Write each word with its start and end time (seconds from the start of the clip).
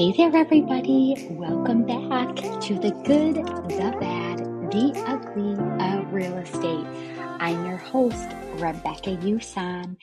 Hey 0.00 0.14
there, 0.16 0.34
everybody. 0.34 1.14
Welcome 1.28 1.84
back 1.84 2.34
to 2.62 2.78
the 2.78 2.90
good, 3.04 3.34
the 3.34 3.94
bad, 4.00 4.38
the 4.72 4.94
ugly 5.06 5.52
of 5.78 6.14
real 6.14 6.38
estate. 6.38 6.86
I'm 7.38 7.66
your 7.66 7.76
host, 7.76 8.26
Rebecca 8.54 9.18
Yusan, 9.18 9.96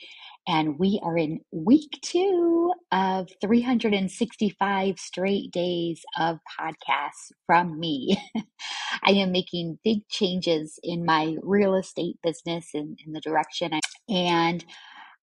and 0.46 0.78
we 0.78 1.00
are 1.02 1.18
in 1.18 1.40
week 1.50 1.98
two 2.00 2.72
of 2.92 3.28
365 3.40 5.00
straight 5.00 5.50
days 5.50 6.04
of 6.16 6.38
podcasts 6.56 7.32
from 7.44 7.80
me. 7.80 8.16
I 9.02 9.10
am 9.10 9.32
making 9.32 9.80
big 9.82 10.06
changes 10.08 10.78
in 10.84 11.04
my 11.04 11.34
real 11.42 11.74
estate 11.74 12.18
business 12.22 12.68
and 12.72 12.96
in 13.04 13.14
the 13.14 13.20
direction 13.20 13.74
I, 13.74 13.80
and 14.08 14.64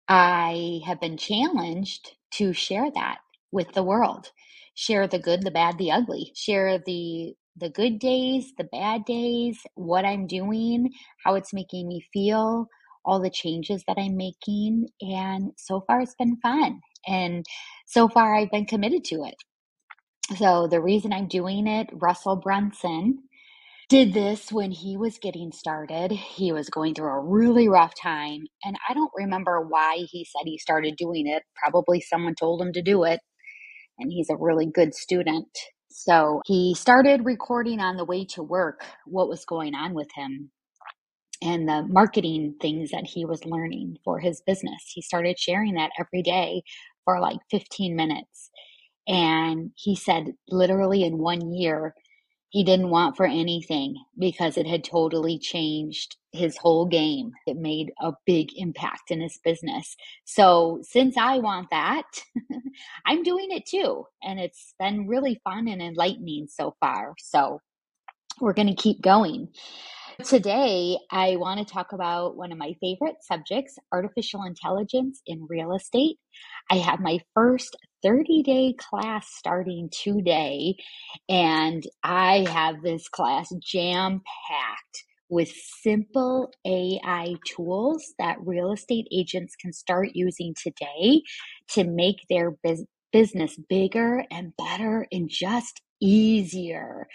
I 0.06 0.80
have 0.84 1.00
been 1.00 1.16
challenged 1.16 2.10
to 2.32 2.52
share 2.52 2.90
that 2.94 3.20
with 3.50 3.72
the 3.72 3.82
world. 3.82 4.32
Share 4.76 5.08
the 5.08 5.20
good, 5.20 5.44
the 5.44 5.52
bad, 5.52 5.78
the 5.78 5.92
ugly. 5.92 6.32
Share 6.36 6.80
the 6.80 7.34
the 7.58 7.70
good 7.70 8.00
days, 8.00 8.54
the 8.58 8.64
bad 8.72 9.04
days, 9.06 9.60
what 9.76 10.06
I'm 10.06 10.26
doing, 10.28 10.92
how 11.24 11.36
it's 11.36 11.54
making 11.54 11.88
me 11.88 12.06
feel, 12.14 12.68
all 13.04 13.20
the 13.20 13.30
changes 13.30 13.84
that 13.88 13.98
I'm 13.98 14.16
making, 14.16 14.88
and 15.02 15.52
so 15.58 15.82
far 15.86 16.02
it's 16.02 16.16
been 16.16 16.38
fun. 16.42 16.80
And 17.08 17.46
so 17.86 18.08
far 18.08 18.36
I've 18.36 18.52
been 18.52 18.66
committed 18.66 19.04
to 19.06 19.24
it. 19.26 19.36
So 20.38 20.68
the 20.68 20.82
reason 20.82 21.12
I'm 21.12 21.28
doing 21.28 21.66
it, 21.68 21.90
Russell 21.94 22.36
Brunson, 22.36 23.20
did 23.88 24.14
this 24.14 24.52
when 24.52 24.72
he 24.72 24.98
was 24.98 25.18
getting 25.18 25.52
started. 25.52 26.12
He 26.12 26.52
was 26.52 26.70
going 26.70 26.94
through 26.94 27.10
a 27.10 27.20
really 27.20 27.68
rough 27.68 27.94
time. 28.02 28.42
And 28.64 28.76
I 28.88 28.94
don't 28.94 29.12
remember 29.16 29.62
why 29.62 29.98
he 30.10 30.26
said 30.26 30.42
he 30.46 30.58
started 30.58 30.96
doing 30.96 31.28
it. 31.28 31.44
Probably 31.62 32.00
someone 32.02 32.34
told 32.34 32.62
him 32.62 32.72
to 32.74 32.82
do 32.82 33.04
it. 33.04 33.20
And 33.98 34.12
he's 34.12 34.30
a 34.30 34.36
really 34.36 34.66
good 34.66 34.94
student. 34.94 35.48
So 35.90 36.42
he 36.44 36.74
started 36.74 37.24
recording 37.24 37.80
on 37.80 37.96
the 37.96 38.04
way 38.04 38.24
to 38.26 38.42
work 38.42 38.84
what 39.06 39.28
was 39.28 39.44
going 39.44 39.74
on 39.74 39.94
with 39.94 40.08
him 40.14 40.50
and 41.42 41.68
the 41.68 41.86
marketing 41.88 42.54
things 42.60 42.90
that 42.90 43.06
he 43.06 43.24
was 43.24 43.44
learning 43.44 43.96
for 44.04 44.18
his 44.18 44.42
business. 44.46 44.82
He 44.92 45.02
started 45.02 45.38
sharing 45.38 45.74
that 45.74 45.90
every 45.98 46.22
day 46.22 46.62
for 47.04 47.20
like 47.20 47.38
15 47.50 47.96
minutes. 47.96 48.50
And 49.08 49.70
he 49.76 49.94
said, 49.94 50.34
literally 50.48 51.04
in 51.04 51.18
one 51.18 51.52
year, 51.52 51.94
he 52.50 52.64
didn't 52.64 52.90
want 52.90 53.16
for 53.16 53.26
anything 53.26 53.96
because 54.18 54.56
it 54.56 54.66
had 54.66 54.84
totally 54.84 55.38
changed 55.38 56.16
his 56.32 56.56
whole 56.56 56.86
game. 56.86 57.32
It 57.46 57.56
made 57.56 57.92
a 58.00 58.12
big 58.24 58.50
impact 58.56 59.10
in 59.10 59.20
his 59.20 59.38
business. 59.44 59.96
So, 60.24 60.80
since 60.82 61.16
I 61.16 61.38
want 61.38 61.68
that, 61.70 62.04
I'm 63.06 63.22
doing 63.22 63.48
it 63.50 63.66
too. 63.66 64.04
And 64.22 64.38
it's 64.38 64.74
been 64.78 65.06
really 65.06 65.40
fun 65.44 65.68
and 65.68 65.82
enlightening 65.82 66.46
so 66.48 66.76
far. 66.80 67.14
So, 67.18 67.60
we're 68.40 68.52
going 68.52 68.68
to 68.68 68.74
keep 68.74 69.02
going. 69.02 69.48
Today, 70.24 70.96
I 71.10 71.36
want 71.36 71.58
to 71.58 71.72
talk 71.72 71.92
about 71.92 72.36
one 72.36 72.50
of 72.50 72.56
my 72.56 72.74
favorite 72.80 73.16
subjects 73.20 73.76
artificial 73.92 74.44
intelligence 74.44 75.20
in 75.26 75.46
real 75.48 75.74
estate. 75.74 76.16
I 76.70 76.76
have 76.76 77.00
my 77.00 77.18
first 77.34 77.76
30 78.02 78.42
day 78.42 78.74
class 78.78 79.28
starting 79.30 79.90
today, 79.92 80.76
and 81.28 81.84
I 82.02 82.46
have 82.50 82.82
this 82.82 83.08
class 83.08 83.50
jam 83.62 84.22
packed 84.48 85.04
with 85.28 85.50
simple 85.82 86.52
AI 86.66 87.34
tools 87.46 88.14
that 88.18 88.38
real 88.44 88.72
estate 88.72 89.08
agents 89.12 89.56
can 89.56 89.72
start 89.72 90.10
using 90.14 90.54
today 90.62 91.22
to 91.70 91.84
make 91.84 92.18
their 92.30 92.54
business 93.12 93.58
bigger 93.68 94.24
and 94.30 94.52
better 94.56 95.06
and 95.12 95.28
just 95.28 95.80
easier 96.00 97.06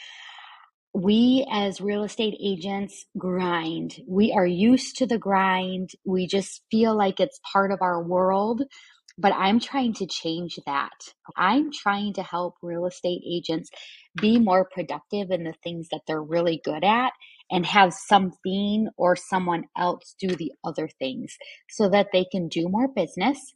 we 0.93 1.47
as 1.51 1.81
real 1.81 2.03
estate 2.03 2.35
agents 2.43 3.05
grind. 3.17 3.95
We 4.07 4.33
are 4.33 4.47
used 4.47 4.97
to 4.97 5.07
the 5.07 5.19
grind. 5.19 5.91
We 6.05 6.27
just 6.27 6.63
feel 6.71 6.97
like 6.97 7.21
it's 7.21 7.39
part 7.53 7.71
of 7.71 7.81
our 7.81 8.03
world. 8.03 8.63
But 9.21 9.33
I'm 9.35 9.61
trying 9.61 9.93
to 9.95 10.07
change 10.07 10.59
that. 10.67 10.91
I'm 11.37 11.71
trying 11.71 12.13
to 12.15 12.23
help 12.23 12.55
real 12.63 12.87
estate 12.87 13.23
agents 13.29 13.69
be 14.21 14.39
more 14.39 14.65
productive 14.73 15.31
in 15.31 15.45
the 15.45 15.55
things 15.63 15.89
that 15.91 16.01
they're 16.07 16.23
really 16.23 16.61
good 16.65 16.83
at 16.85 17.13
and 17.51 17.65
have 17.67 17.93
something 17.93 18.89
or 18.97 19.15
someone 19.17 19.65
else 19.77 20.15
do 20.19 20.29
the 20.35 20.53
other 20.65 20.89
things 20.99 21.37
so 21.69 21.89
that 21.89 22.09
they 22.13 22.25
can 22.25 22.49
do 22.49 22.69
more 22.69 22.89
business 22.89 23.53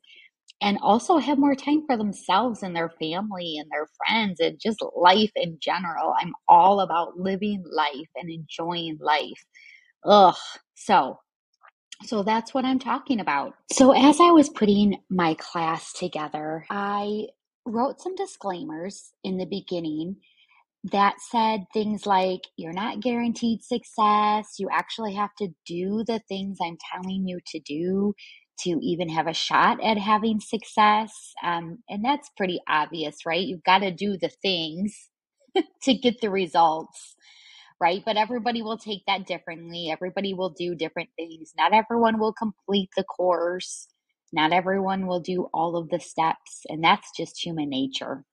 and 0.62 0.78
also 0.82 1.18
have 1.18 1.38
more 1.38 1.56
time 1.56 1.84
for 1.88 1.98
themselves 1.98 2.64
and 2.64 2.76
their 2.76 2.90
family 3.00 3.58
and 3.60 3.70
their 3.72 3.88
friends 3.98 4.40
and 4.40 4.60
just 4.62 4.80
life 4.96 5.32
in 5.36 5.58
general. 5.62 6.14
I'm 6.20 6.34
all 6.48 6.82
about 6.82 7.18
living 7.18 7.64
life 7.72 8.10
and 8.16 8.30
enjoying 8.32 8.98
life. 9.02 9.46
Ugh. 10.06 10.36
So, 10.76 11.20
so 12.06 12.24
that's 12.24 12.54
what 12.54 12.66
I'm 12.66 12.80
talking 12.80 13.20
about. 13.20 13.56
So, 13.72 13.92
as 13.92 14.20
I 14.22 14.32
was 14.32 14.50
putting 14.50 15.00
my 15.10 15.36
class 15.36 15.94
together, 15.94 16.66
I 16.70 17.28
wrote 17.66 18.02
some 18.02 18.16
disclaimers 18.16 19.14
in 19.24 19.38
the 19.38 19.46
beginning 19.46 20.18
that 20.92 21.16
said 21.22 21.66
things 21.74 22.06
like, 22.08 22.42
You're 22.58 22.74
not 22.74 23.02
guaranteed 23.02 23.64
success. 23.64 24.56
You 24.60 24.70
actually 24.72 25.16
have 25.16 25.36
to 25.40 25.50
do 25.68 26.04
the 26.08 26.22
things 26.30 26.60
I'm 26.64 26.78
telling 26.94 27.28
you 27.28 27.40
to 27.48 27.60
do 27.60 28.16
to 28.62 28.72
even 28.82 29.10
have 29.10 29.28
a 29.28 29.34
shot 29.34 29.84
at 29.84 29.98
having 29.98 30.40
success. 30.40 31.34
Um, 31.44 31.80
and 31.90 32.06
that's 32.06 32.30
pretty 32.38 32.62
obvious, 32.70 33.26
right? 33.26 33.46
You've 33.46 33.64
got 33.64 33.80
to 33.80 33.92
do 33.92 34.18
the 34.18 34.30
things 34.30 35.10
to 35.84 35.94
get 35.96 36.22
the 36.22 36.30
results, 36.30 37.16
right? 37.86 38.02
But 38.04 38.18
everybody 38.18 38.64
will 38.64 38.80
take 38.80 39.04
that 39.06 39.28
differently. 39.28 39.92
Everybody 39.92 40.34
will 40.34 40.50
do 40.50 40.74
different 40.74 41.10
things. 41.16 41.54
Not 41.56 41.72
everyone 41.72 42.18
will 42.18 42.34
complete 42.34 42.90
the 42.98 43.04
course. 43.04 43.88
Not 44.34 44.52
everyone 44.52 45.06
will 45.06 45.20
do 45.20 45.50
all 45.54 45.78
of 45.78 45.90
the 45.90 46.00
steps. 46.00 46.66
And 46.68 46.84
that's 46.84 47.12
just 47.16 47.46
human 47.46 47.70
nature. 47.70 48.26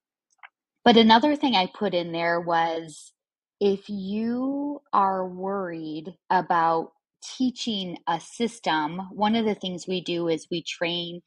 But 0.86 0.96
another 0.96 1.36
thing 1.36 1.54
I 1.54 1.66
put 1.66 1.92
in 1.92 2.12
there 2.12 2.40
was 2.40 3.12
if 3.60 3.90
you 3.90 4.80
are 4.94 5.28
worried 5.28 6.14
about 6.30 6.92
teaching 7.36 7.98
a 8.08 8.20
system, 8.20 9.00
one 9.12 9.36
of 9.36 9.44
the 9.44 9.54
things 9.54 9.86
we 9.86 10.00
do 10.00 10.28
is 10.28 10.48
we 10.50 10.62
train 10.62 11.20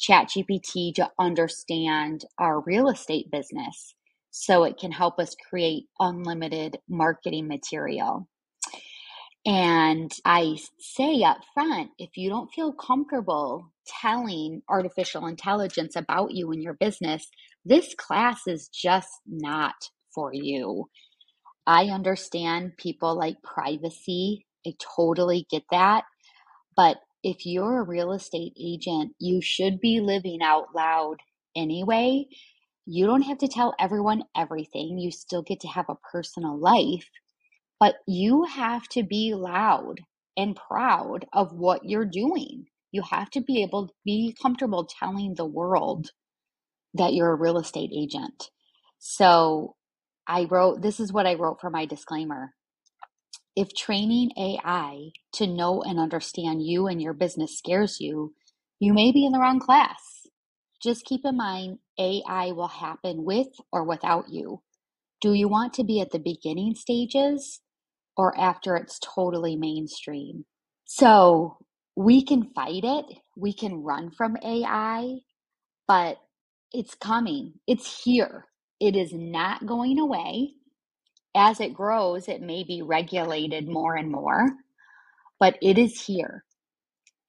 ChatGPT 0.00 0.94
to 0.94 1.10
understand 1.18 2.26
our 2.38 2.60
real 2.60 2.88
estate 2.88 3.28
business 3.32 3.96
so 4.32 4.64
it 4.64 4.78
can 4.78 4.92
help 4.92 5.20
us 5.20 5.36
create 5.48 5.84
unlimited 6.00 6.78
marketing 6.88 7.48
material. 7.48 8.28
And 9.46 10.12
I 10.24 10.58
say 10.80 11.22
up 11.22 11.38
front 11.54 11.90
if 11.98 12.10
you 12.16 12.30
don't 12.30 12.52
feel 12.52 12.72
comfortable 12.72 13.72
telling 14.02 14.62
artificial 14.68 15.26
intelligence 15.26 15.96
about 15.96 16.32
you 16.32 16.52
and 16.52 16.62
your 16.62 16.74
business, 16.74 17.28
this 17.64 17.94
class 17.94 18.42
is 18.48 18.68
just 18.68 19.10
not 19.26 19.74
for 20.14 20.32
you. 20.34 20.88
I 21.66 21.86
understand 21.86 22.78
people 22.78 23.16
like 23.18 23.36
privacy 23.44 24.46
I 24.66 24.74
totally 24.96 25.46
get 25.50 25.64
that. 25.70 26.04
But 26.76 26.98
if 27.22 27.46
you're 27.46 27.80
a 27.80 27.86
real 27.86 28.12
estate 28.12 28.54
agent, 28.60 29.14
you 29.18 29.40
should 29.42 29.80
be 29.80 30.00
living 30.00 30.40
out 30.42 30.68
loud 30.74 31.18
anyway. 31.56 32.26
You 32.86 33.06
don't 33.06 33.22
have 33.22 33.38
to 33.38 33.48
tell 33.48 33.74
everyone 33.78 34.24
everything. 34.36 34.98
You 34.98 35.10
still 35.10 35.42
get 35.42 35.60
to 35.60 35.68
have 35.68 35.86
a 35.88 35.96
personal 36.12 36.58
life, 36.58 37.08
but 37.80 37.96
you 38.08 38.44
have 38.44 38.88
to 38.90 39.02
be 39.04 39.34
loud 39.34 40.00
and 40.36 40.56
proud 40.56 41.26
of 41.32 41.52
what 41.52 41.84
you're 41.84 42.06
doing. 42.06 42.66
You 42.92 43.02
have 43.02 43.30
to 43.32 43.40
be 43.42 43.62
able 43.62 43.88
to 43.88 43.94
be 44.04 44.36
comfortable 44.40 44.86
telling 44.86 45.34
the 45.34 45.46
world 45.46 46.10
that 46.94 47.14
you're 47.14 47.30
a 47.32 47.36
real 47.36 47.58
estate 47.58 47.90
agent. 47.96 48.50
So 48.98 49.76
I 50.26 50.44
wrote, 50.44 50.82
this 50.82 51.00
is 51.00 51.12
what 51.12 51.26
I 51.26 51.34
wrote 51.34 51.60
for 51.60 51.70
my 51.70 51.86
disclaimer. 51.86 52.54
If 53.56 53.74
training 53.74 54.32
AI 54.38 55.10
to 55.34 55.46
know 55.46 55.82
and 55.82 56.00
understand 56.00 56.62
you 56.66 56.86
and 56.86 57.02
your 57.02 57.14
business 57.14 57.58
scares 57.58 58.00
you, 58.00 58.34
you 58.80 58.94
may 58.94 59.12
be 59.12 59.26
in 59.26 59.32
the 59.32 59.40
wrong 59.40 59.60
class. 59.60 60.26
Just 60.82 61.04
keep 61.04 61.22
in 61.24 61.36
mind 61.36 61.78
AI 61.98 62.52
will 62.52 62.68
happen 62.68 63.24
with 63.24 63.48
or 63.72 63.84
without 63.84 64.30
you. 64.30 64.62
Do 65.20 65.34
you 65.34 65.48
want 65.48 65.74
to 65.74 65.84
be 65.84 66.00
at 66.00 66.12
the 66.12 66.20
beginning 66.20 66.74
stages 66.76 67.60
or 68.16 68.38
after 68.38 68.76
it's 68.76 69.00
totally 69.00 69.56
mainstream? 69.56 70.46
So 70.86 71.58
we 71.96 72.24
can 72.24 72.50
fight 72.54 72.84
it, 72.84 73.06
we 73.36 73.54
can 73.54 73.82
run 73.82 74.10
from 74.12 74.36
AI, 74.44 75.18
but 75.88 76.18
it's 76.72 76.94
coming, 76.96 77.54
it's 77.68 78.04
here. 78.04 78.46
It 78.80 78.96
is 78.96 79.12
not 79.14 79.66
going 79.66 79.98
away 80.00 80.52
as 81.36 81.60
it 81.60 81.74
grows, 81.74 82.28
it 82.28 82.42
may 82.42 82.64
be 82.64 82.82
regulated 82.82 83.68
more 83.68 83.96
and 83.96 84.12
more, 84.12 84.50
but 85.40 85.58
it 85.62 85.78
is 85.78 86.00
here. 86.04 86.44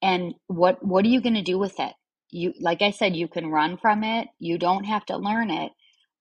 And 0.02 0.34
what 0.48 0.84
what 0.86 1.04
are 1.06 1.08
you 1.08 1.22
going 1.22 1.34
to 1.36 1.42
do 1.42 1.58
with 1.58 1.80
it? 1.80 1.94
You 2.34 2.54
like 2.60 2.82
I 2.82 2.92
said 2.92 3.16
you 3.16 3.28
can 3.28 3.48
run 3.50 3.78
from 3.78 4.04
it. 4.04 4.28
You 4.40 4.58
don't 4.58 4.84
have 4.86 5.06
to 5.08 5.18
learn 5.18 5.50
it, 5.50 5.72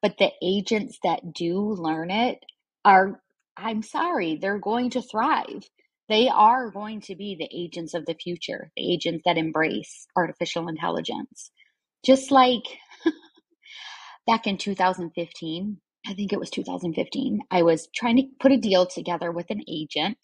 But 0.03 0.19
the 0.19 0.31
agents 0.43 0.99
that 1.03 1.33
do 1.33 1.59
learn 1.59 2.11
it 2.11 2.39
are, 2.85 3.21
I'm 3.57 3.83
sorry, 3.83 4.37
they're 4.41 4.59
going 4.59 4.91
to 4.91 5.03
thrive. 5.03 5.69
They 6.09 6.29
are 6.29 6.71
going 6.71 7.01
to 7.03 7.17
be 7.17 7.35
the 7.37 7.49
agents 7.53 7.95
of 7.95 8.07
the 8.07 8.15
future, 8.15 8.71
the 8.77 8.93
agents 8.93 9.23
that 9.25 9.37
embrace 9.39 10.07
artificial 10.17 10.69
intelligence. 10.69 11.51
Just 12.05 12.31
like 12.31 12.63
back 14.27 14.47
in 14.47 14.57
2015, 14.57 15.77
I 16.07 16.15
think 16.15 16.33
it 16.33 16.39
was 16.39 16.51
2015, 16.51 17.41
I 17.51 17.63
was 17.63 17.89
trying 17.95 18.17
to 18.17 18.23
put 18.41 18.51
a 18.53 18.57
deal 18.57 18.85
together 18.87 19.31
with 19.31 19.47
an 19.51 19.63
agent 19.69 20.19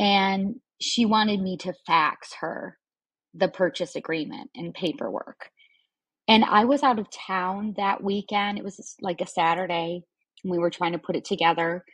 and 0.00 0.56
she 0.80 1.06
wanted 1.06 1.40
me 1.42 1.58
to 1.58 1.74
fax 1.86 2.34
her 2.42 2.78
the 3.34 3.48
purchase 3.48 3.96
agreement 3.96 4.50
and 4.54 4.74
paperwork. 4.74 5.50
And 6.28 6.44
I 6.44 6.64
was 6.64 6.82
out 6.82 6.98
of 6.98 7.10
town 7.10 7.74
that 7.76 8.02
weekend. 8.02 8.58
It 8.58 8.64
was 8.64 8.96
like 9.00 9.20
a 9.20 9.26
Saturday. 9.26 10.02
And 10.44 10.50
we 10.50 10.58
were 10.58 10.70
trying 10.70 10.92
to 10.92 10.98
put 10.98 11.16
it 11.16 11.24
together. 11.24 11.84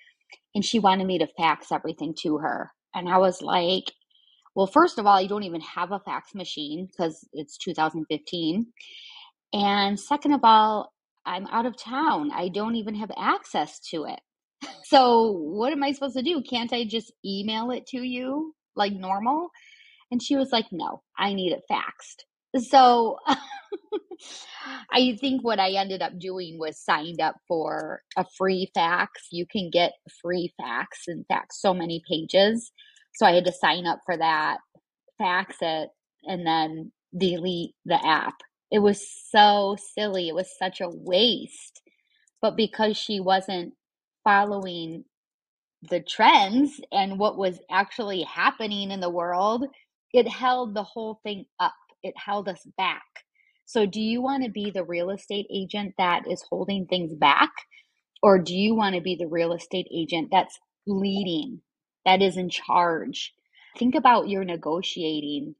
And 0.54 0.64
she 0.64 0.78
wanted 0.78 1.06
me 1.06 1.18
to 1.18 1.26
fax 1.26 1.72
everything 1.72 2.14
to 2.22 2.38
her. 2.38 2.70
And 2.94 3.08
I 3.08 3.18
was 3.18 3.42
like, 3.42 3.84
well, 4.54 4.66
first 4.66 4.98
of 4.98 5.06
all, 5.06 5.20
you 5.20 5.28
don't 5.28 5.42
even 5.44 5.60
have 5.62 5.92
a 5.92 6.00
fax 6.00 6.34
machine 6.34 6.86
because 6.86 7.26
it's 7.32 7.58
2015. 7.58 8.66
And 9.52 10.00
second 10.00 10.32
of 10.32 10.40
all, 10.44 10.92
I'm 11.26 11.46
out 11.48 11.66
of 11.66 11.76
town. 11.76 12.30
I 12.32 12.48
don't 12.48 12.76
even 12.76 12.94
have 12.96 13.10
access 13.16 13.80
to 13.90 14.04
it. 14.04 14.20
So, 14.84 15.32
what 15.32 15.72
am 15.72 15.82
I 15.82 15.92
supposed 15.92 16.16
to 16.16 16.22
do? 16.22 16.42
Can't 16.48 16.72
I 16.72 16.84
just 16.84 17.12
email 17.24 17.72
it 17.72 17.86
to 17.88 18.02
you 18.02 18.54
like 18.76 18.92
normal? 18.92 19.50
And 20.16 20.22
she 20.22 20.34
was 20.34 20.50
like, 20.50 20.64
no, 20.72 21.02
I 21.18 21.34
need 21.34 21.52
it 21.52 21.64
faxed. 21.70 22.24
So 22.70 23.18
I 24.90 25.14
think 25.20 25.44
what 25.44 25.60
I 25.60 25.72
ended 25.72 26.00
up 26.00 26.18
doing 26.18 26.58
was 26.58 26.82
signed 26.82 27.20
up 27.20 27.36
for 27.46 28.00
a 28.16 28.24
free 28.38 28.70
fax. 28.72 29.26
You 29.30 29.44
can 29.44 29.68
get 29.70 29.92
free 30.22 30.54
fax 30.56 31.00
and 31.06 31.26
fax 31.28 31.60
so 31.60 31.74
many 31.74 32.00
pages. 32.08 32.72
So 33.12 33.26
I 33.26 33.32
had 33.32 33.44
to 33.44 33.52
sign 33.52 33.86
up 33.86 33.98
for 34.06 34.16
that, 34.16 34.60
fax 35.18 35.56
it, 35.60 35.90
and 36.24 36.46
then 36.46 36.92
delete 37.14 37.74
the 37.84 38.02
app. 38.02 38.36
It 38.70 38.78
was 38.78 39.06
so 39.30 39.76
silly. 39.94 40.28
It 40.28 40.34
was 40.34 40.48
such 40.58 40.80
a 40.80 40.88
waste. 40.88 41.82
But 42.40 42.56
because 42.56 42.96
she 42.96 43.20
wasn't 43.20 43.74
following 44.24 45.04
the 45.90 46.00
trends 46.00 46.80
and 46.90 47.18
what 47.18 47.36
was 47.38 47.58
actually 47.70 48.22
happening 48.22 48.90
in 48.90 49.00
the 49.00 49.10
world, 49.10 49.66
it 50.16 50.28
held 50.28 50.74
the 50.74 50.84
whole 50.84 51.20
thing 51.24 51.46
up. 51.60 51.74
It 52.02 52.14
held 52.16 52.48
us 52.48 52.66
back. 52.78 53.02
So, 53.66 53.86
do 53.86 54.00
you 54.00 54.22
want 54.22 54.44
to 54.44 54.50
be 54.50 54.70
the 54.70 54.84
real 54.84 55.10
estate 55.10 55.46
agent 55.52 55.94
that 55.98 56.24
is 56.30 56.44
holding 56.50 56.86
things 56.86 57.14
back? 57.14 57.50
Or 58.22 58.38
do 58.38 58.54
you 58.56 58.74
want 58.76 58.96
to 58.96 59.02
be 59.02 59.16
the 59.16 59.28
real 59.28 59.54
estate 59.54 59.88
agent 59.94 60.30
that's 60.32 60.58
leading, 60.86 61.62
that 62.06 62.22
is 62.22 62.36
in 62.38 62.50
charge? 62.50 63.34
Think 63.78 63.96
about 63.96 64.28
your 64.28 64.44
negotiating 64.44 65.56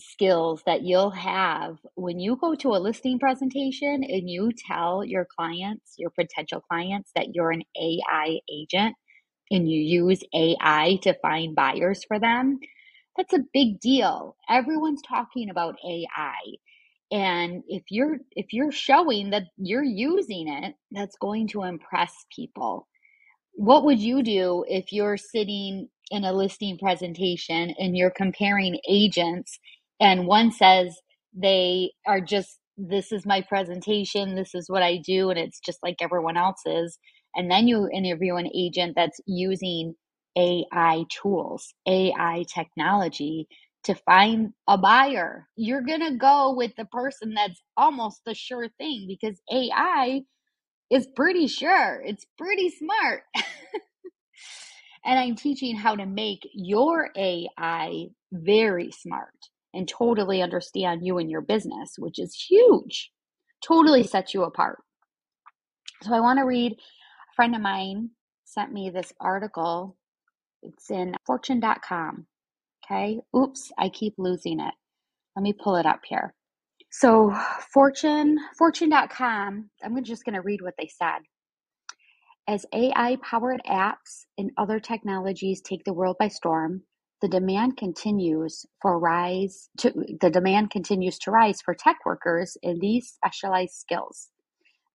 skills 0.00 0.62
that 0.66 0.82
you'll 0.82 1.10
have 1.12 1.78
when 1.96 2.20
you 2.20 2.36
go 2.36 2.54
to 2.56 2.70
a 2.70 2.78
listing 2.80 3.18
presentation 3.18 4.04
and 4.04 4.30
you 4.30 4.52
tell 4.68 5.04
your 5.04 5.26
clients, 5.38 5.94
your 5.98 6.10
potential 6.10 6.60
clients, 6.70 7.12
that 7.16 7.34
you're 7.34 7.52
an 7.52 7.62
AI 7.80 8.40
agent 8.52 8.96
and 9.50 9.70
you 9.70 9.80
use 9.80 10.22
AI 10.34 10.98
to 11.02 11.14
find 11.22 11.56
buyers 11.56 12.04
for 12.08 12.20
them 12.20 12.60
that's 13.16 13.34
a 13.34 13.44
big 13.54 13.80
deal. 13.80 14.36
Everyone's 14.48 15.02
talking 15.08 15.50
about 15.50 15.76
AI. 15.86 16.34
And 17.12 17.64
if 17.68 17.84
you're 17.90 18.18
if 18.32 18.52
you're 18.52 18.72
showing 18.72 19.30
that 19.30 19.44
you're 19.58 19.84
using 19.84 20.48
it, 20.48 20.74
that's 20.92 21.16
going 21.20 21.48
to 21.50 21.64
impress 21.64 22.12
people. 22.34 22.88
What 23.54 23.84
would 23.84 24.00
you 24.00 24.22
do 24.22 24.64
if 24.68 24.92
you're 24.92 25.16
sitting 25.18 25.88
in 26.10 26.24
a 26.24 26.32
listing 26.32 26.78
presentation 26.78 27.74
and 27.78 27.96
you're 27.96 28.10
comparing 28.12 28.78
agents 28.88 29.58
and 30.00 30.26
one 30.26 30.52
says 30.52 30.96
they 31.34 31.92
are 32.06 32.20
just 32.20 32.58
this 32.78 33.12
is 33.12 33.26
my 33.26 33.42
presentation, 33.42 34.36
this 34.36 34.54
is 34.54 34.70
what 34.70 34.82
I 34.82 34.98
do 34.98 35.30
and 35.30 35.38
it's 35.38 35.60
just 35.60 35.78
like 35.82 35.96
everyone 36.00 36.36
else's 36.38 36.98
and 37.36 37.50
then 37.50 37.68
you 37.68 37.88
interview 37.92 38.36
an 38.36 38.50
agent 38.54 38.94
that's 38.96 39.20
using 39.26 39.94
AI 40.36 41.04
tools, 41.10 41.74
AI 41.88 42.44
technology 42.54 43.48
to 43.84 43.94
find 43.94 44.52
a 44.68 44.78
buyer. 44.78 45.48
You're 45.56 45.82
going 45.82 46.00
to 46.02 46.16
go 46.16 46.54
with 46.54 46.72
the 46.76 46.86
person 46.86 47.34
that's 47.34 47.62
almost 47.76 48.22
the 48.26 48.34
sure 48.34 48.68
thing 48.78 49.06
because 49.08 49.40
AI 49.52 50.22
is 50.90 51.08
pretty 51.16 51.48
sure, 51.48 52.02
it's 52.04 52.26
pretty 52.38 52.70
smart. 52.70 53.22
and 55.04 55.18
I'm 55.18 55.36
teaching 55.36 55.76
how 55.76 55.96
to 55.96 56.06
make 56.06 56.48
your 56.54 57.10
AI 57.16 58.06
very 58.32 58.90
smart 58.92 59.34
and 59.74 59.88
totally 59.88 60.42
understand 60.42 61.04
you 61.04 61.18
and 61.18 61.30
your 61.30 61.42
business, 61.42 61.94
which 61.98 62.18
is 62.18 62.34
huge. 62.34 63.10
Totally 63.66 64.04
sets 64.04 64.34
you 64.34 64.44
apart. 64.44 64.78
So 66.02 66.14
I 66.14 66.20
want 66.20 66.38
to 66.38 66.44
read 66.44 66.72
a 66.74 66.96
friend 67.36 67.54
of 67.54 67.62
mine 67.62 68.10
sent 68.44 68.72
me 68.72 68.90
this 68.90 69.12
article 69.20 69.96
it's 70.66 70.90
in 70.90 71.14
fortune.com. 71.26 72.26
Okay. 72.84 73.20
Oops, 73.36 73.72
I 73.78 73.88
keep 73.88 74.14
losing 74.18 74.60
it. 74.60 74.74
Let 75.36 75.42
me 75.42 75.52
pull 75.52 75.76
it 75.76 75.86
up 75.86 76.00
here. 76.08 76.34
So, 76.90 77.34
Fortune, 77.74 78.38
fortune.com, 78.56 79.70
I'm 79.84 80.04
just 80.04 80.24
going 80.24 80.34
to 80.34 80.40
read 80.40 80.62
what 80.62 80.74
they 80.78 80.88
said. 80.88 81.18
As 82.48 82.66
AI 82.72 83.16
powered 83.22 83.62
apps 83.66 84.26
and 84.38 84.52
other 84.56 84.80
technologies 84.80 85.60
take 85.62 85.84
the 85.84 85.94
world 85.94 86.16
by 86.18 86.28
storm, 86.28 86.82
the 87.22 87.28
demand 87.28 87.76
continues 87.76 88.66
for 88.82 88.98
rise 88.98 89.68
to 89.78 89.92
the 90.20 90.30
demand 90.30 90.70
continues 90.70 91.18
to 91.20 91.30
rise 91.30 91.62
for 91.62 91.74
tech 91.74 91.98
workers 92.06 92.56
in 92.62 92.78
these 92.78 93.08
specialized 93.08 93.74
skills. 93.74 94.28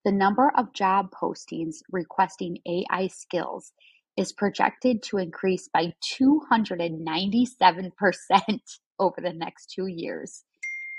The 0.05 0.11
number 0.13 0.51
of 0.57 0.73
job 0.73 1.11
postings 1.11 1.77
requesting 1.91 2.59
AI 2.67 3.07
skills 3.07 3.73
is 4.17 4.33
projected 4.33 5.01
to 5.03 5.17
increase 5.17 5.69
by 5.73 5.93
297% 6.19 7.91
over 8.99 9.21
the 9.21 9.33
next 9.33 9.71
two 9.75 9.87
years. 9.87 10.43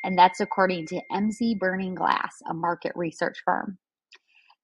And 0.05 0.19
that's 0.19 0.41
according 0.41 0.87
to 0.89 1.01
Emsi 1.13 1.57
Burning 1.59 1.95
Glass, 1.95 2.35
a 2.49 2.55
market 2.55 2.93
research 2.97 3.39
firm. 3.45 3.79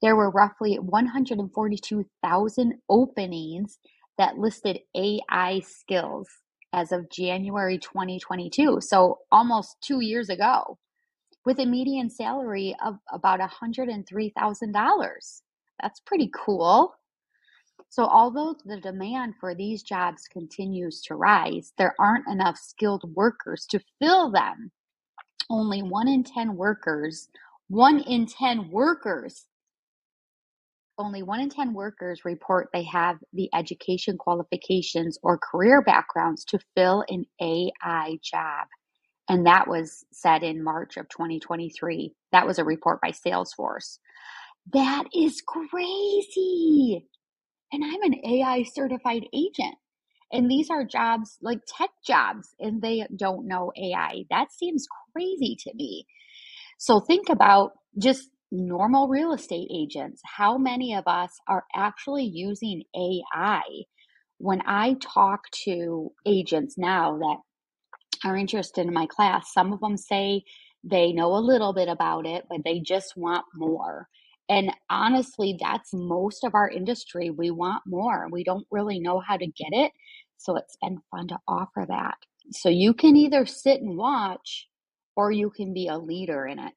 There 0.03 0.17
were 0.17 0.31
roughly 0.31 0.77
142,000 0.77 2.75
openings 2.89 3.79
that 4.19 4.39
listed 4.39 4.81
AI 4.97 5.61
skills 5.61 6.29
as 6.73 6.93
of 6.93 7.11
January 7.11 7.79
2022. 7.79 8.79
So 8.81 9.19
almost 9.33 9.77
two 9.83 10.01
years 10.01 10.29
ago, 10.29 10.79
with 11.45 11.59
a 11.61 11.67
median 11.67 12.11
salary 12.11 12.75
of 12.85 12.97
about 13.13 13.41
$103,000. 13.41 15.43
That's 15.83 16.01
pretty 16.01 16.31
cool. 16.35 16.95
So, 17.91 18.05
although 18.05 18.57
the 18.65 18.81
demand 18.81 19.35
for 19.41 19.55
these 19.55 19.83
jobs 19.83 20.29
continues 20.31 21.03
to 21.03 21.15
rise, 21.15 21.73
there 21.79 21.95
aren't 21.99 22.29
enough 22.29 22.59
skilled 22.59 23.05
workers 23.15 23.67
to 23.71 23.81
fill 24.01 24.31
them. 24.31 24.73
Only 25.51 25.83
one 25.83 26.09
in 26.09 26.25
10 26.25 26.57
workers, 26.57 27.29
one 27.69 28.01
in 28.01 28.27
10 28.27 28.71
workers, 28.71 29.47
only 30.99 31.23
one 31.23 31.41
in 31.41 31.49
10 31.49 31.75
workers 31.75 32.25
report 32.25 32.69
they 32.73 32.83
have 32.85 33.19
the 33.33 33.49
education 33.55 34.19
qualifications 34.19 35.19
or 35.23 35.39
career 35.39 35.83
backgrounds 35.83 36.45
to 36.47 36.59
fill 36.77 37.05
an 37.09 37.25
AI 37.41 38.19
job. 38.23 38.67
And 39.29 39.47
that 39.47 39.69
was 39.69 40.05
said 40.13 40.43
in 40.43 40.65
March 40.65 40.97
of 40.97 41.09
2023. 41.09 42.15
That 42.33 42.47
was 42.47 42.59
a 42.59 42.65
report 42.65 43.01
by 43.01 43.11
Salesforce. 43.11 43.99
That 44.73 45.05
is 45.15 45.43
crazy 45.47 47.07
and 47.73 47.85
I'm 47.85 48.03
an 48.03 48.25
AI 48.27 48.65
certified 48.65 49.25
agent. 49.35 49.77
And 50.33 50.51
these 50.51 50.71
are 50.71 50.85
jobs 50.85 51.39
like 51.43 51.61
tech 51.67 51.91
jobs, 52.07 52.55
and 52.61 52.83
they 52.83 53.07
don't 53.17 53.49
know 53.49 53.73
AI. 53.77 54.25
That 54.31 54.53
seems 54.53 54.87
crazy 55.15 55.57
to 55.61 55.75
me. 55.75 56.07
So 56.79 57.01
think 57.01 57.29
about 57.29 57.73
just 57.99 58.31
normal 58.51 59.09
real 59.09 59.33
estate 59.33 59.69
agents. 59.75 60.21
How 60.25 60.59
many 60.59 60.95
of 60.95 61.05
us 61.07 61.33
are 61.49 61.65
actually 61.75 62.25
using 62.25 62.85
AI? 62.97 63.63
When 64.39 64.63
I 64.67 64.97
talk 65.01 65.43
to 65.65 66.13
agents 66.27 66.77
now 66.79 67.19
that 67.19 67.39
are 68.29 68.37
interested 68.37 68.87
in 68.87 68.95
my 68.95 69.07
class, 69.07 69.53
some 69.53 69.73
of 69.73 69.81
them 69.81 69.97
say 69.97 70.43
they 70.85 71.13
know 71.13 71.35
a 71.35 71.41
little 71.47 71.73
bit 71.75 71.89
about 71.89 72.27
it, 72.27 72.45
but 72.51 72.61
they 72.65 72.81
just 72.81 73.15
want 73.17 73.45
more. 73.55 74.09
And 74.49 74.73
honestly, 74.91 75.59
that's 75.61 75.93
most 75.95 76.45
of 76.45 76.55
our 76.55 76.71
industry. 76.71 77.31
We 77.31 77.51
want 77.51 77.83
more. 77.87 78.29
We 78.31 78.45
don't 78.45 78.67
really 78.71 79.01
know 79.01 79.21
how 79.21 79.37
to 79.39 79.47
get 79.47 79.73
it. 79.73 79.93
So 80.39 80.57
it's 80.57 80.77
been 80.83 81.01
fun 81.11 81.29
to 81.29 81.39
offer 81.49 81.87
that. 81.89 82.17
So 82.53 82.69
you 82.71 82.95
can 82.95 83.17
either 83.17 83.47
sit 83.47 83.81
and 83.83 83.99
watch 83.99 84.69
or 85.17 85.33
you 85.33 85.51
can 85.51 85.75
be 85.75 85.89
a 85.89 85.99
leader 85.99 86.47
in 86.47 86.61
it. 86.61 86.75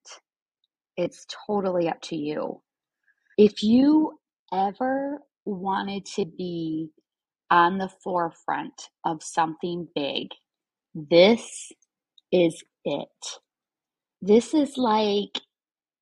It's 0.98 1.26
totally 1.48 1.90
up 1.90 2.02
to 2.04 2.16
you. 2.16 2.62
If 3.38 3.64
you 3.64 4.20
ever 4.54 5.20
wanted 5.46 6.06
to 6.18 6.26
be 6.26 6.90
on 7.52 7.78
the 7.78 7.90
forefront 8.04 8.90
of 9.06 9.24
something 9.24 9.88
big, 9.96 10.30
this 10.96 11.72
is 12.32 12.64
it. 12.86 13.10
This 14.22 14.54
is 14.54 14.78
like 14.78 15.42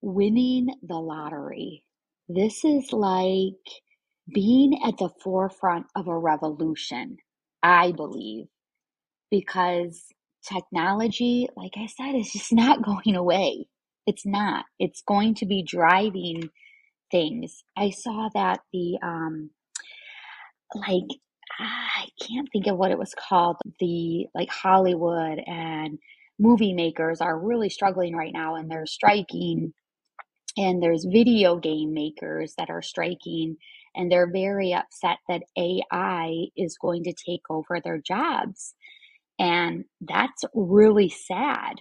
winning 0.01 0.69
the 0.83 0.97
lottery. 0.97 1.83
This 2.29 2.65
is 2.65 2.93
like 2.93 3.55
being 4.33 4.81
at 4.85 4.97
the 4.97 5.09
forefront 5.23 5.87
of 5.95 6.07
a 6.07 6.17
revolution, 6.17 7.17
I 7.63 7.91
believe, 7.93 8.47
because 9.31 10.03
technology, 10.47 11.49
like 11.57 11.73
I 11.77 11.87
said, 11.87 12.15
is 12.15 12.31
just 12.33 12.53
not 12.53 12.83
going 12.83 13.15
away. 13.15 13.67
It's 14.07 14.25
not. 14.25 14.65
It's 14.79 15.03
going 15.07 15.35
to 15.35 15.45
be 15.47 15.63
driving 15.63 16.49
things. 17.11 17.63
I 17.77 17.91
saw 17.91 18.29
that 18.35 18.61
the 18.73 18.99
um 19.03 19.51
like 20.75 21.05
I 21.59 22.05
can't 22.25 22.49
think 22.51 22.67
of 22.67 22.77
what 22.77 22.91
it 22.91 22.99
was 22.99 23.13
called. 23.29 23.57
The 23.79 24.27
like 24.35 24.49
Hollywood 24.49 25.39
and 25.45 25.99
movie 26.39 26.73
makers 26.73 27.21
are 27.21 27.39
really 27.39 27.69
struggling 27.69 28.15
right 28.15 28.33
now 28.33 28.55
and 28.55 28.71
they're 28.71 28.85
striking 28.87 29.73
and 30.57 30.81
there's 30.81 31.05
video 31.11 31.57
game 31.57 31.93
makers 31.93 32.53
that 32.57 32.69
are 32.69 32.81
striking 32.81 33.57
and 33.95 34.11
they're 34.11 34.31
very 34.31 34.73
upset 34.73 35.17
that 35.27 35.43
AI 35.57 36.45
is 36.57 36.77
going 36.81 37.03
to 37.05 37.13
take 37.13 37.43
over 37.49 37.79
their 37.83 37.99
jobs. 37.99 38.75
And 39.39 39.85
that's 40.01 40.43
really 40.53 41.09
sad, 41.09 41.75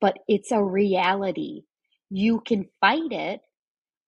but 0.00 0.16
it's 0.28 0.52
a 0.52 0.62
reality. 0.62 1.62
You 2.10 2.40
can 2.46 2.66
fight 2.80 3.12
it 3.12 3.40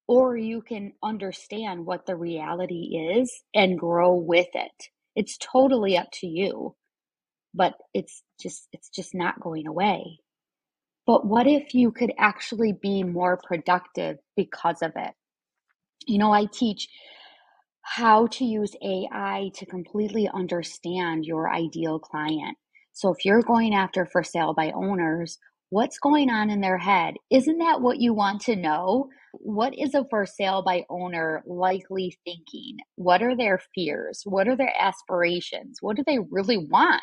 or 0.08 0.36
you 0.36 0.62
can 0.62 0.92
understand 1.02 1.86
what 1.86 2.06
the 2.06 2.16
reality 2.16 2.96
is 3.18 3.42
and 3.54 3.78
grow 3.78 4.14
with 4.14 4.48
it. 4.54 4.88
It's 5.16 5.38
totally 5.38 5.96
up 5.96 6.08
to 6.20 6.26
you. 6.26 6.74
But 7.54 7.74
it's 7.94 8.22
just 8.40 8.68
it's 8.72 8.90
just 8.90 9.14
not 9.14 9.40
going 9.40 9.66
away. 9.66 10.20
But 11.06 11.26
what 11.26 11.46
if 11.46 11.74
you 11.74 11.90
could 11.90 12.12
actually 12.18 12.72
be 12.72 13.02
more 13.02 13.38
productive 13.42 14.18
because 14.36 14.82
of 14.82 14.92
it? 14.96 15.12
You 16.06 16.18
know, 16.18 16.32
I 16.32 16.46
teach 16.46 16.88
how 17.82 18.28
to 18.28 18.44
use 18.44 18.74
AI 18.82 19.50
to 19.54 19.66
completely 19.66 20.28
understand 20.32 21.24
your 21.24 21.52
ideal 21.52 21.98
client. 21.98 22.56
So 22.92 23.10
if 23.10 23.24
you're 23.24 23.42
going 23.42 23.74
after 23.74 24.06
for 24.06 24.22
sale 24.22 24.54
by 24.54 24.70
owners, 24.72 25.38
what's 25.70 25.98
going 25.98 26.30
on 26.30 26.50
in 26.50 26.60
their 26.60 26.78
head? 26.78 27.14
Isn't 27.30 27.58
that 27.58 27.80
what 27.80 27.98
you 27.98 28.14
want 28.14 28.42
to 28.42 28.56
know? 28.56 29.08
What 29.32 29.76
is 29.76 29.94
a 29.94 30.04
for 30.10 30.26
sale 30.26 30.62
by 30.62 30.84
owner 30.90 31.42
likely 31.46 32.16
thinking? 32.24 32.76
What 32.96 33.22
are 33.22 33.36
their 33.36 33.58
fears? 33.74 34.22
What 34.24 34.46
are 34.46 34.56
their 34.56 34.72
aspirations? 34.78 35.78
What 35.80 35.96
do 35.96 36.04
they 36.06 36.18
really 36.30 36.58
want? 36.58 37.02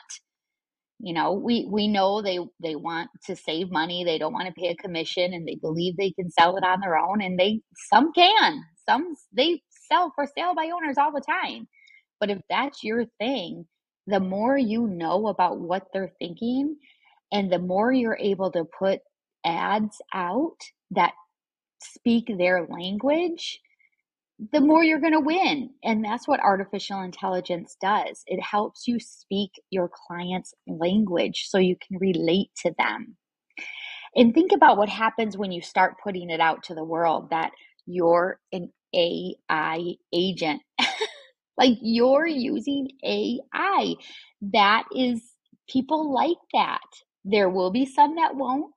You 1.00 1.14
know 1.14 1.34
we 1.34 1.68
we 1.72 1.88
know 1.88 2.22
they 2.22 2.40
they 2.62 2.76
want 2.76 3.10
to 3.26 3.36
save 3.36 3.72
money 3.72 4.04
they 4.06 4.18
don't 4.20 4.34
want 4.34 4.48
to 4.48 4.54
pay 4.62 4.70
a 4.70 4.76
commission 4.76 5.34
and 5.34 5.48
they 5.48 5.56
believe 5.56 5.98
they 5.98 6.12
can 6.12 6.32
sell 6.32 6.58
it 6.58 6.64
on 6.64 6.82
their 6.82 6.98
own 6.98 7.22
and 7.22 7.40
they 7.40 7.62
some 7.92 8.14
can 8.14 8.64
some 8.88 9.16
they 9.34 9.62
sell 9.92 10.12
for 10.16 10.28
sale 10.38 10.56
by 10.56 10.72
owners 10.74 10.98
all 10.98 11.12
the 11.12 11.22
time. 11.22 11.68
But 12.20 12.32
if 12.32 12.40
that's 12.50 12.84
your 12.84 13.06
thing 13.20 13.66
the 14.08 14.20
more 14.20 14.58
you 14.58 14.88
know 14.88 15.28
about 15.28 15.60
what 15.60 15.88
they're 15.94 16.14
thinking 16.20 16.78
and 17.32 17.52
the 17.52 17.60
more 17.60 17.92
you're 17.94 18.18
able 18.20 18.52
to 18.52 18.66
put 18.66 19.02
ads 19.46 20.02
out 20.14 20.58
that 20.92 21.14
speak 21.84 22.32
their 22.38 22.68
language 22.68 23.62
the 24.54 24.62
more 24.62 24.84
you're 24.84 25.00
going 25.02 25.14
to 25.14 25.20
win. 25.20 25.72
And 25.84 26.04
that's 26.04 26.28
what 26.28 26.40
artificial 26.42 27.02
intelligence 27.02 27.76
does. 27.82 28.24
It 28.28 28.42
helps 28.42 28.88
you 28.88 29.00
speak 29.00 29.52
your 29.72 29.90
client's 30.08 30.54
language 30.68 31.48
so 31.50 31.58
you 31.60 31.76
can 31.78 31.98
relate 32.00 32.50
to 32.64 32.74
them. 32.78 33.18
And 34.16 34.34
think 34.34 34.52
about 34.54 34.78
what 34.78 34.90
happens 34.90 35.38
when 35.38 35.52
you 35.52 35.62
start 35.62 35.96
putting 36.04 36.30
it 36.30 36.40
out 36.42 36.64
to 36.64 36.76
the 36.76 36.84
world 36.84 37.30
that 37.32 37.52
you're 37.86 38.40
an 38.52 38.72
AI 38.96 39.94
agent. 40.14 40.62
like 41.58 41.78
you're 41.82 42.28
using 42.28 42.90
AI. 43.06 43.96
That 44.42 44.86
is, 44.96 45.22
people 45.70 46.14
like 46.14 46.38
that. 46.54 46.82
There 47.26 47.50
will 47.50 47.72
be 47.72 47.86
some 47.86 48.16
that 48.16 48.36
won't. 48.36 48.74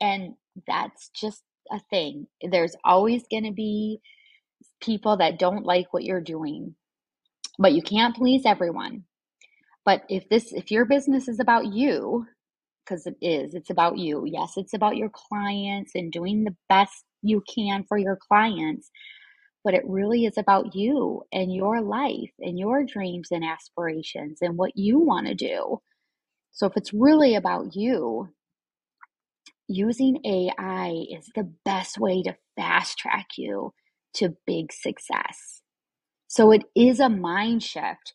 And 0.00 0.34
that's 0.66 1.10
just 1.10 1.42
a 1.72 1.80
thing. 1.90 2.28
There's 2.50 2.76
always 2.84 3.24
going 3.30 3.44
to 3.44 3.52
be 3.52 4.00
people 4.80 5.16
that 5.18 5.38
don't 5.38 5.64
like 5.64 5.92
what 5.92 6.04
you're 6.04 6.20
doing. 6.20 6.74
But 7.58 7.72
you 7.72 7.82
can't 7.82 8.16
please 8.16 8.42
everyone. 8.46 9.04
But 9.84 10.02
if 10.08 10.28
this 10.28 10.52
if 10.52 10.70
your 10.70 10.84
business 10.84 11.28
is 11.28 11.40
about 11.40 11.66
you, 11.72 12.26
because 12.84 13.06
it 13.06 13.16
is, 13.20 13.54
it's 13.54 13.70
about 13.70 13.98
you. 13.98 14.24
Yes, 14.26 14.54
it's 14.56 14.74
about 14.74 14.96
your 14.96 15.10
clients 15.10 15.92
and 15.94 16.12
doing 16.12 16.44
the 16.44 16.56
best 16.68 17.04
you 17.22 17.42
can 17.52 17.84
for 17.84 17.98
your 17.98 18.16
clients, 18.16 18.90
but 19.64 19.74
it 19.74 19.84
really 19.86 20.24
is 20.24 20.38
about 20.38 20.74
you 20.74 21.22
and 21.32 21.54
your 21.54 21.80
life 21.80 22.32
and 22.40 22.58
your 22.58 22.84
dreams 22.84 23.28
and 23.30 23.44
aspirations 23.44 24.38
and 24.40 24.56
what 24.56 24.72
you 24.76 24.98
want 24.98 25.26
to 25.28 25.34
do. 25.34 25.80
So 26.52 26.66
if 26.66 26.76
it's 26.76 26.92
really 26.92 27.34
about 27.34 27.74
you, 27.76 28.28
using 29.68 30.20
AI 30.24 31.04
is 31.10 31.30
the 31.34 31.50
best 31.64 31.98
way 31.98 32.22
to 32.22 32.36
fast 32.56 32.98
track 32.98 33.28
you 33.38 33.72
to 34.14 34.36
big 34.46 34.72
success. 34.72 35.62
So 36.28 36.52
it 36.52 36.64
is 36.74 37.00
a 37.00 37.08
mind 37.08 37.62
shift. 37.62 38.14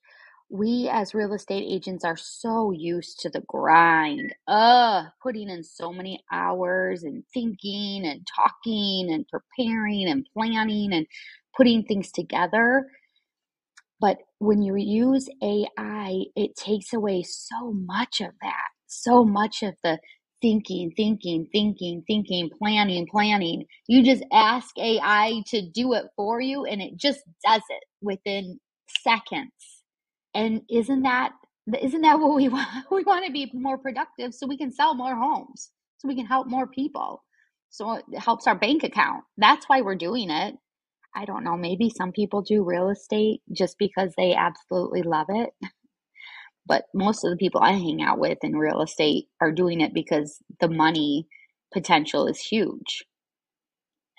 We 0.50 0.90
as 0.92 1.14
real 1.14 1.34
estate 1.34 1.66
agents 1.68 2.04
are 2.06 2.18
so 2.18 2.72
used 2.72 3.20
to 3.22 3.30
the 3.30 3.44
grind, 3.48 4.34
uh, 4.48 5.06
putting 5.22 5.50
in 5.50 5.64
so 5.64 5.94
many 5.94 6.24
hours 6.32 7.04
and 7.04 7.24
thinking 7.34 8.06
and 8.06 8.28
talking 8.36 9.10
and 9.12 9.28
preparing 9.28 10.08
and 10.10 10.26
planning 10.34 10.94
and 10.94 11.06
putting 11.56 11.84
things 11.84 12.12
together. 12.12 12.88
But 14.02 14.20
when 14.40 14.62
you 14.64 14.76
use 14.78 15.30
AI, 15.44 16.26
it 16.36 16.56
takes 16.56 16.94
away 16.94 17.24
so 17.24 17.74
much 17.74 18.22
of 18.22 18.34
that, 18.42 18.70
so 18.88 19.26
much 19.26 19.64
of 19.64 19.76
the 19.84 20.00
thinking, 20.42 20.92
thinking, 20.96 21.48
thinking, 21.52 22.04
thinking, 22.08 22.50
planning, 22.58 23.08
planning. 23.12 23.66
You 23.88 24.04
just 24.04 24.24
ask 24.32 24.78
AI 24.80 25.44
to 25.48 25.62
do 25.62 25.94
it 25.94 26.06
for 26.16 26.42
you 26.42 26.66
and 26.66 26.82
it 26.82 26.98
just 26.98 27.22
does 27.46 27.64
it 27.70 27.84
within 28.02 28.60
seconds. 29.04 29.52
And 30.36 30.62
isn't 30.70 31.04
that 31.04 31.34
isn't 31.82 32.02
that 32.02 32.20
what 32.20 32.36
we 32.36 32.50
want? 32.50 32.68
We 32.92 33.04
want 33.04 33.26
to 33.26 33.32
be 33.32 33.52
more 33.54 33.78
productive 33.78 34.34
so 34.34 34.48
we 34.48 34.58
can 34.58 34.72
sell 34.72 34.96
more 34.96 35.16
homes, 35.16 35.72
so 36.00 36.08
we 36.08 36.16
can 36.16 36.26
help 36.28 36.48
more 36.48 36.68
people. 36.68 37.24
So 37.70 37.94
it 37.94 38.06
helps 38.20 38.48
our 38.48 38.56
bank 38.58 38.84
account. 38.84 39.24
That's 39.38 39.68
why 39.68 39.82
we're 39.82 39.96
doing 39.96 40.30
it. 40.32 40.56
I 41.16 41.26
don't 41.26 41.44
know, 41.44 41.58
maybe 41.58 41.90
some 41.90 42.12
people 42.14 42.42
do 42.44 42.64
real 42.64 42.90
estate 42.90 43.42
just 43.52 43.78
because 43.80 44.14
they 44.18 44.36
absolutely 44.36 45.04
love 45.04 45.28
it. 45.30 45.52
But 46.68 46.86
most 46.94 47.24
of 47.26 47.32
the 47.32 47.38
people 47.38 47.62
I 47.62 47.74
hang 47.74 48.02
out 48.04 48.20
with 48.20 48.40
in 48.44 48.58
real 48.58 48.82
estate 48.82 49.28
are 49.42 49.54
doing 49.54 49.82
it 49.82 49.94
because 49.94 50.40
the 50.60 50.70
money 50.70 51.28
potential 51.74 52.28
is 52.28 52.40
huge. 52.40 53.06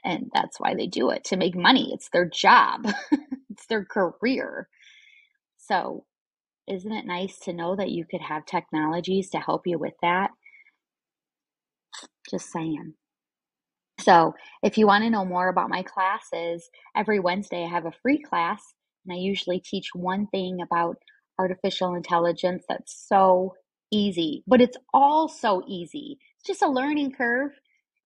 And 0.04 0.30
that's 0.34 0.60
why 0.60 0.74
they 0.74 0.86
do 0.86 1.10
it 1.10 1.24
to 1.24 1.36
make 1.36 1.56
money. 1.56 1.90
It's 1.92 2.08
their 2.12 2.26
job, 2.28 2.86
it's 3.50 3.66
their 3.68 3.84
career. 3.84 4.68
So, 5.58 6.06
isn't 6.68 6.92
it 6.92 7.06
nice 7.06 7.38
to 7.40 7.52
know 7.52 7.76
that 7.76 7.90
you 7.90 8.04
could 8.10 8.22
have 8.22 8.46
technologies 8.46 9.30
to 9.30 9.38
help 9.38 9.62
you 9.66 9.78
with 9.78 9.94
that? 10.02 10.30
Just 12.30 12.52
saying. 12.52 12.94
So, 14.00 14.34
if 14.62 14.78
you 14.78 14.86
want 14.86 15.04
to 15.04 15.10
know 15.10 15.24
more 15.24 15.48
about 15.48 15.70
my 15.70 15.82
classes, 15.82 16.70
every 16.96 17.20
Wednesday 17.20 17.64
I 17.64 17.68
have 17.68 17.86
a 17.86 17.92
free 18.02 18.18
class, 18.22 18.62
and 19.04 19.14
I 19.14 19.18
usually 19.18 19.60
teach 19.60 19.88
one 19.94 20.26
thing 20.28 20.60
about 20.62 20.98
artificial 21.38 21.95
intelligence 21.95 22.64
that's 22.68 23.07
so 23.09 23.54
easy, 23.92 24.45
but 24.47 24.61
it's 24.61 24.76
all 24.92 25.28
so 25.28 25.62
easy. 25.66 26.18
It's 26.38 26.47
just 26.47 26.62
a 26.62 26.68
learning 26.71 27.12
curve. 27.12 27.52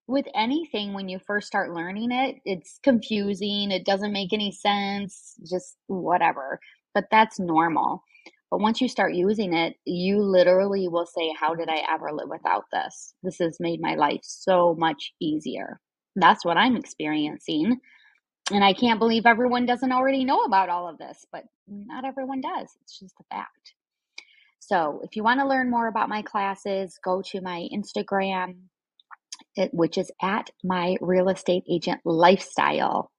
With 0.08 0.26
anything, 0.34 0.94
when 0.94 1.08
you 1.08 1.18
first 1.18 1.46
start 1.46 1.72
learning 1.72 2.10
it, 2.12 2.36
it's 2.44 2.78
confusing, 2.82 3.70
it 3.70 3.86
doesn't 3.86 4.12
make 4.12 4.32
any 4.32 4.52
sense, 4.52 5.34
just 5.48 5.76
whatever. 5.86 6.60
But 6.94 7.04
that's 7.10 7.38
normal. 7.40 8.02
But 8.50 8.60
once 8.60 8.80
you 8.80 8.88
start 8.88 9.14
using 9.14 9.54
it, 9.54 9.76
you 9.86 10.20
literally 10.20 10.88
will 10.88 11.06
say, 11.06 11.32
How 11.38 11.54
did 11.54 11.70
I 11.70 11.82
ever 11.90 12.12
live 12.12 12.28
without 12.28 12.64
this? 12.72 13.14
This 13.22 13.38
has 13.38 13.58
made 13.60 13.80
my 13.80 13.94
life 13.94 14.20
so 14.24 14.74
much 14.78 15.12
easier. 15.20 15.80
That's 16.16 16.44
what 16.44 16.58
I'm 16.58 16.76
experiencing. 16.76 17.78
And 18.50 18.64
I 18.64 18.72
can't 18.72 18.98
believe 18.98 19.24
everyone 19.26 19.66
doesn't 19.66 19.92
already 19.92 20.24
know 20.24 20.40
about 20.40 20.68
all 20.68 20.88
of 20.88 20.98
this, 20.98 21.24
but 21.32 21.44
not 21.68 22.04
everyone 22.04 22.40
does. 22.40 22.70
It's 22.82 22.98
just 22.98 23.14
a 23.20 23.34
fact. 23.34 23.74
So, 24.58 25.00
if 25.04 25.16
you 25.16 25.22
want 25.22 25.40
to 25.40 25.46
learn 25.48 25.70
more 25.70 25.88
about 25.88 26.08
my 26.08 26.22
classes, 26.22 26.98
go 27.02 27.22
to 27.30 27.40
my 27.40 27.68
Instagram, 27.72 28.56
which 29.72 29.98
is 29.98 30.10
at 30.20 30.50
my 30.64 30.96
real 31.00 31.28
estate 31.28 31.64
agent 31.70 32.00
lifestyle. 32.04 33.10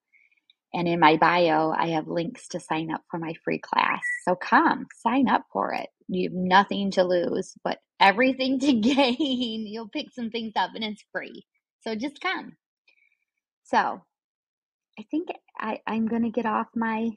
And 0.73 0.87
in 0.87 0.99
my 0.99 1.17
bio, 1.17 1.71
I 1.71 1.89
have 1.89 2.07
links 2.07 2.47
to 2.49 2.59
sign 2.59 2.91
up 2.91 3.01
for 3.11 3.19
my 3.19 3.33
free 3.43 3.59
class. 3.59 4.01
So 4.27 4.35
come, 4.35 4.87
sign 5.03 5.29
up 5.29 5.43
for 5.53 5.73
it. 5.73 5.89
You 6.07 6.29
have 6.29 6.35
nothing 6.35 6.91
to 6.91 7.03
lose, 7.03 7.53
but 7.63 7.79
everything 7.99 8.59
to 8.61 8.73
gain. 8.73 9.67
You'll 9.67 9.89
pick 9.89 10.07
some 10.13 10.31
things 10.31 10.53
up 10.55 10.71
and 10.75 10.83
it's 10.83 11.03
free. 11.11 11.45
So 11.81 11.95
just 11.95 12.21
come. 12.21 12.53
So 13.65 14.01
I 14.99 15.03
think 15.09 15.29
I, 15.57 15.79
I'm 15.87 16.07
going 16.07 16.23
to 16.23 16.29
get 16.29 16.45
off 16.45 16.67
my 16.75 17.11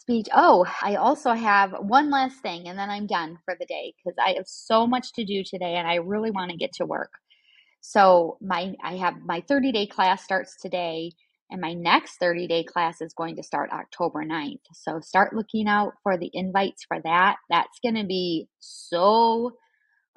speech. 0.00 0.28
Oh, 0.34 0.66
I 0.82 0.96
also 0.96 1.32
have 1.32 1.74
one 1.80 2.10
last 2.10 2.40
thing 2.40 2.68
and 2.68 2.78
then 2.78 2.90
I'm 2.90 3.06
done 3.06 3.38
for 3.44 3.54
the 3.58 3.66
day 3.66 3.94
because 3.96 4.16
I 4.18 4.34
have 4.36 4.46
so 4.48 4.86
much 4.86 5.12
to 5.14 5.24
do 5.24 5.44
today 5.44 5.76
and 5.76 5.86
I 5.86 5.96
really 5.96 6.30
want 6.30 6.50
to 6.50 6.56
get 6.56 6.72
to 6.74 6.86
work. 6.86 7.12
So 7.80 8.38
my 8.40 8.74
I 8.82 8.96
have 8.96 9.16
my 9.24 9.42
30 9.46 9.72
day 9.72 9.86
class 9.86 10.24
starts 10.24 10.56
today 10.60 11.12
and 11.50 11.60
my 11.60 11.74
next 11.74 12.18
30 12.18 12.46
day 12.46 12.64
class 12.64 13.00
is 13.00 13.14
going 13.14 13.36
to 13.36 13.42
start 13.42 13.70
October 13.72 14.24
9th. 14.24 14.60
So 14.72 15.00
start 15.00 15.34
looking 15.34 15.68
out 15.68 15.92
for 16.02 16.16
the 16.16 16.30
invites 16.32 16.84
for 16.86 17.00
that. 17.04 17.36
That's 17.50 17.78
going 17.82 17.96
to 17.96 18.04
be 18.06 18.48
so 18.58 19.52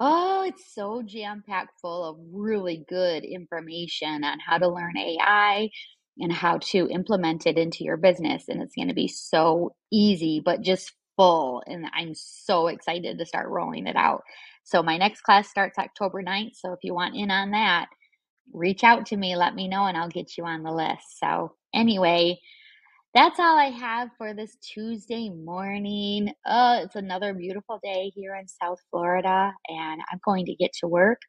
Oh, 0.00 0.44
it's 0.46 0.74
so 0.74 1.02
jam 1.02 1.44
packed 1.48 1.80
full 1.80 2.04
of 2.04 2.18
really 2.32 2.84
good 2.88 3.24
information 3.24 4.24
on 4.24 4.40
how 4.40 4.58
to 4.58 4.68
learn 4.68 4.96
AI 4.98 5.70
and 6.18 6.32
how 6.32 6.58
to 6.58 6.88
implement 6.88 7.46
it 7.46 7.58
into 7.58 7.84
your 7.84 7.96
business. 7.96 8.44
And 8.48 8.62
it's 8.62 8.74
going 8.76 8.88
to 8.88 8.94
be 8.94 9.08
so 9.08 9.74
easy, 9.92 10.40
but 10.44 10.62
just 10.62 10.92
full. 11.16 11.62
And 11.66 11.86
I'm 11.94 12.14
so 12.14 12.68
excited 12.68 13.18
to 13.18 13.26
start 13.26 13.48
rolling 13.48 13.86
it 13.86 13.96
out. 13.96 14.22
So, 14.64 14.82
my 14.82 14.96
next 14.96 15.22
class 15.22 15.48
starts 15.48 15.78
October 15.78 16.22
9th. 16.22 16.54
So, 16.54 16.72
if 16.72 16.78
you 16.82 16.94
want 16.94 17.16
in 17.16 17.30
on 17.30 17.50
that, 17.52 17.86
reach 18.52 18.84
out 18.84 19.06
to 19.06 19.16
me, 19.16 19.36
let 19.36 19.54
me 19.54 19.68
know, 19.68 19.84
and 19.86 19.96
I'll 19.96 20.08
get 20.08 20.36
you 20.38 20.44
on 20.44 20.62
the 20.62 20.72
list. 20.72 21.18
So, 21.20 21.54
anyway, 21.74 22.38
that's 23.14 23.38
all 23.38 23.58
I 23.58 23.70
have 23.70 24.10
for 24.18 24.34
this 24.34 24.56
Tuesday 24.56 25.30
morning. 25.30 26.32
Oh, 26.46 26.80
it's 26.84 26.96
another 26.96 27.34
beautiful 27.34 27.78
day 27.82 28.10
here 28.14 28.34
in 28.34 28.48
South 28.48 28.78
Florida, 28.90 29.52
and 29.68 30.00
I'm 30.12 30.20
going 30.24 30.46
to 30.46 30.54
get 30.56 30.72
to 30.80 30.88
work, 30.88 31.20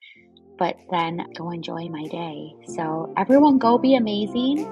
but 0.57 0.77
then 0.91 1.25
go 1.35 1.51
enjoy 1.51 1.87
my 1.89 2.07
day. 2.07 2.55
So, 2.67 3.13
everyone, 3.17 3.57
go 3.57 3.77
be 3.77 3.95
amazing, 3.95 4.65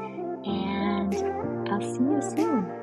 and 0.46 1.16
I'll 1.70 1.82
see 1.82 2.04
you 2.04 2.22
soon. 2.22 2.83